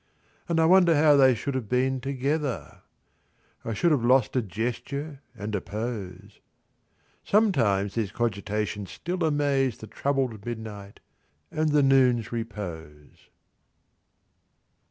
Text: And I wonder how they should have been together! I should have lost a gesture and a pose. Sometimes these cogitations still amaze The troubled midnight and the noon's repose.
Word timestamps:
And 0.49 0.59
I 0.59 0.65
wonder 0.65 0.95
how 0.95 1.15
they 1.15 1.35
should 1.35 1.53
have 1.53 1.69
been 1.69 2.01
together! 2.01 2.81
I 3.63 3.75
should 3.75 3.91
have 3.91 4.03
lost 4.03 4.35
a 4.35 4.41
gesture 4.41 5.21
and 5.35 5.53
a 5.53 5.61
pose. 5.61 6.39
Sometimes 7.23 7.93
these 7.93 8.11
cogitations 8.11 8.89
still 8.89 9.23
amaze 9.23 9.77
The 9.77 9.85
troubled 9.85 10.43
midnight 10.43 11.01
and 11.51 11.69
the 11.69 11.83
noon's 11.83 12.31
repose. 12.31 13.29